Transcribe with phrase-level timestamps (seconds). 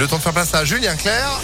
[0.00, 1.42] Le temps de faire place à Julien Clerc.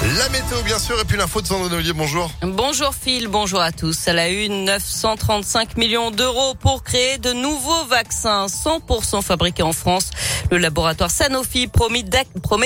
[0.00, 1.92] La météo, bien sûr, et puis l'info de Sandrine Ollier.
[1.92, 2.30] Bonjour.
[2.42, 4.06] Bonjour Phil, bonjour à tous.
[4.06, 10.10] À la une, 935 millions d'euros pour créer de nouveaux vaccins 100% fabriqués en France.
[10.52, 12.04] Le laboratoire Sanofi promet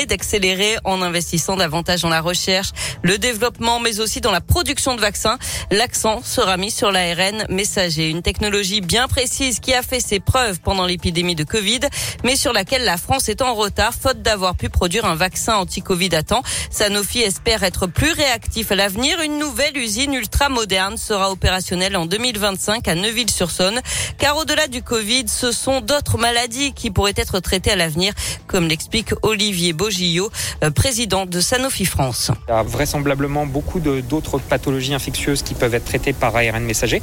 [0.06, 2.68] d'accélérer en investissant davantage dans la recherche,
[3.00, 5.38] le développement, mais aussi dans la production de vaccins.
[5.70, 10.60] L'accent sera mis sur l'ARN messager, une technologie bien précise qui a fait ses preuves
[10.60, 11.80] pendant l'épidémie de Covid,
[12.24, 16.14] mais sur laquelle la France est en retard, faute d'avoir pu produire un vaccin anti-Covid
[16.14, 16.42] à temps.
[16.70, 19.20] Sanofi espère être plus réactif à l'avenir.
[19.20, 23.80] Une nouvelle usine ultra moderne sera opérationnelle en 2025 à Neuville-sur-Saône.
[24.18, 28.12] Car au-delà du Covid, ce sont d'autres maladies qui pourraient être traitées à l'avenir,
[28.46, 30.30] comme l'explique Olivier Bogillot,
[30.64, 32.30] euh, président de Sanofi France.
[32.48, 37.02] Il y a vraisemblablement beaucoup d'autres pathologies infectieuses qui peuvent être traitées par ARN messager,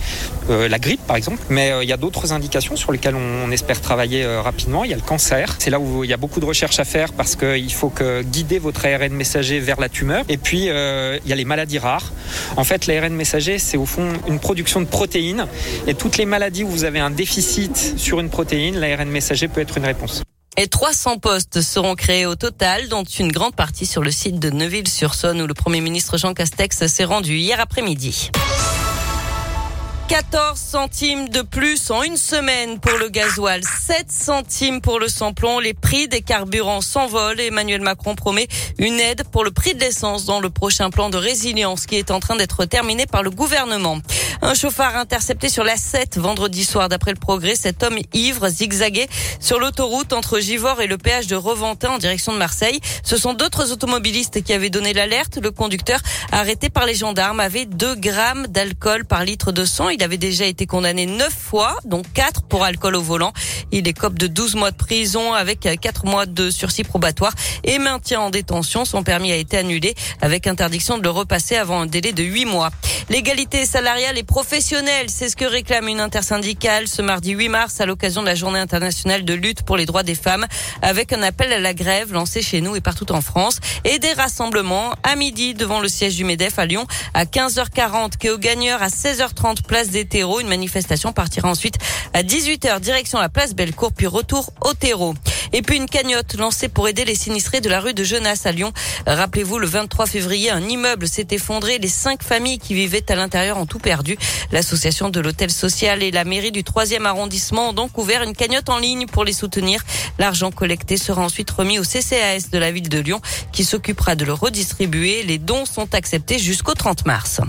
[0.50, 3.50] euh, la grippe par exemple, mais euh, il y a d'autres indications sur lesquelles on,
[3.52, 4.84] espère travailler rapidement.
[4.84, 6.84] Il y a le cancer, c'est là où il y a beaucoup de recherches à
[6.84, 11.20] faire parce qu'il faut que guider votre ARN messager vers la tumeur et puis, euh,
[11.24, 12.12] il y a les maladies rares.
[12.58, 15.48] En fait, l'ARN messager, c'est au fond une production de protéines.
[15.88, 19.62] Et toutes les maladies où vous avez un déficit sur une protéine, l'ARN messager peut
[19.62, 20.24] être une réponse.
[20.58, 24.50] Et 300 postes seront créés au total, dont une grande partie sur le site de
[24.50, 28.30] Neuville-sur-Saône où le Premier ministre Jean Castex s'est rendu hier après-midi.
[30.10, 35.60] 14 centimes de plus en une semaine pour le gasoil, 7 centimes pour le samplon.
[35.60, 37.40] Les prix des carburants s'envolent.
[37.40, 38.48] Emmanuel Macron promet
[38.80, 42.10] une aide pour le prix de l'essence dans le prochain plan de résilience qui est
[42.10, 44.00] en train d'être terminé par le gouvernement.
[44.42, 47.54] Un chauffard intercepté sur la 7 vendredi soir d'après le progrès.
[47.54, 52.34] Cet homme ivre zigzaguait sur l'autoroute entre Givors et le péage de Reventin en direction
[52.34, 52.80] de Marseille.
[53.04, 55.38] Ce sont d'autres automobilistes qui avaient donné l'alerte.
[55.38, 56.00] Le conducteur
[56.32, 59.90] arrêté par les gendarmes avait 2 grammes d'alcool par litre de sang.
[60.00, 63.34] Il avait déjà été condamné neuf fois, dont quatre pour alcool au volant.
[63.74, 67.34] Il écope de 12 mois de prison avec quatre mois de sursis probatoire
[67.66, 68.86] et maintien en détention.
[68.86, 72.46] Son permis a été annulé avec interdiction de le repasser avant un délai de huit
[72.46, 72.70] mois.
[73.10, 77.86] L'égalité salariale et professionnelle, c'est ce que réclame une intersyndicale ce mardi 8 mars à
[77.86, 80.46] l'occasion de la journée internationale de lutte pour les droits des femmes
[80.82, 84.14] avec un appel à la grève lancé chez nous et partout en France et des
[84.14, 86.86] rassemblements à midi devant le siège du MEDEF à Lyon
[87.16, 91.76] à 15h40, Kéo Gagneur à 16h30 place Une manifestation partira ensuite
[92.14, 95.16] à 18h direction la place Bellecour puis retour au terreau.
[95.52, 98.52] Et puis une cagnotte lancée pour aider les sinistrés de la rue de Genasse à
[98.52, 98.72] Lyon.
[99.08, 101.80] Rappelez-vous, le 23 février, un immeuble s'est effondré.
[101.80, 104.16] Les cinq familles qui vivaient à l'intérieur ont tout perdu.
[104.52, 108.70] L'association de l'hôtel social et la mairie du 3e arrondissement ont donc ouvert une cagnotte
[108.70, 109.84] en ligne pour les soutenir.
[110.20, 114.26] L'argent collecté sera ensuite remis au CCAS de la ville de Lyon qui s'occupera de
[114.26, 115.24] le redistribuer.
[115.24, 117.42] Les dons sont acceptés jusqu'au 30 mars.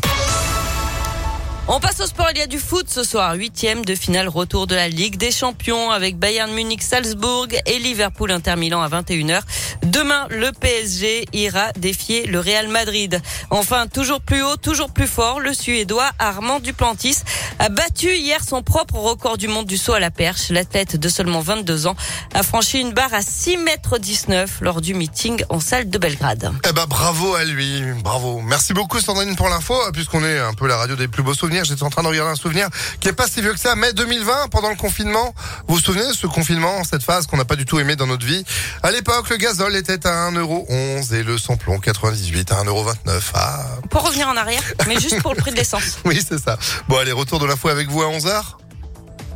[1.72, 2.26] On passe au sport.
[2.32, 3.34] Il y a du foot ce soir.
[3.34, 8.32] Huitième de finale retour de la Ligue des Champions avec Bayern Munich, Salzbourg et Liverpool
[8.32, 9.40] Inter Milan à 21h.
[9.84, 13.22] Demain, le PSG ira défier le Real Madrid.
[13.50, 17.18] Enfin, toujours plus haut, toujours plus fort, le Suédois Armand Duplantis
[17.60, 20.50] a battu hier son propre record du monde du saut à la perche.
[20.50, 21.94] L'athlète de seulement 22 ans
[22.34, 26.52] a franchi une barre à 6 mètres 19 lors du meeting en salle de Belgrade.
[26.68, 27.80] Eh ben, bravo à lui.
[28.02, 28.40] Bravo.
[28.40, 31.59] Merci beaucoup, Sandrine, pour l'info, puisqu'on est un peu la radio des plus beaux souvenirs.
[31.64, 32.68] J'étais en train de regarder un souvenir
[33.00, 35.34] qui est pas si vieux que ça, mai 2020, pendant le confinement.
[35.68, 38.06] Vous vous souvenez de ce confinement, cette phase qu'on n'a pas du tout aimé dans
[38.06, 38.44] notre vie?
[38.82, 43.20] À l'époque, le gazole était à 1,11€ et le samplon 98 à 1,29€.
[43.34, 43.64] Ah.
[43.90, 45.98] Pour revenir en arrière, mais juste pour le prix de l'essence.
[46.04, 46.58] oui, c'est ça.
[46.88, 48.42] Bon, allez, retour de l'info avec vous à 11h.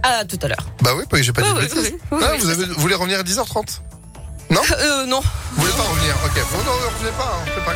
[0.02, 0.66] Ah, tout à l'heure.
[0.82, 1.92] Bah oui, j'ai pas dit de bêtises.
[2.12, 3.80] Ah, vous, avez, voulez revenir à 10h30
[4.50, 4.60] Non?
[4.78, 5.22] Euh, Non.
[5.52, 6.14] Vous voulez pas revenir?
[6.26, 6.42] Ok.
[6.52, 7.72] Bon, non, ne revenez pas, hein, c'est pas grave.